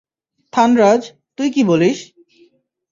[0.53, 1.01] থানরাজ,
[1.37, 1.99] তুই কী বলিস?